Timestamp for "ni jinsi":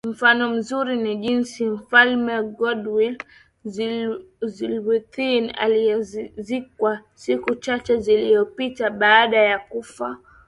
1.03-1.65